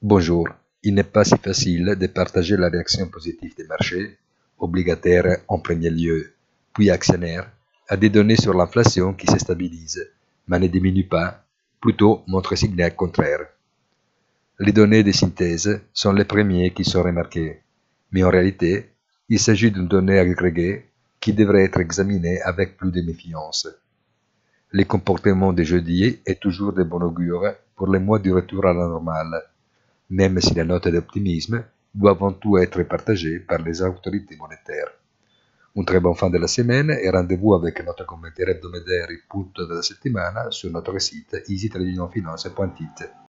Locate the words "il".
0.84-0.94, 19.28-19.40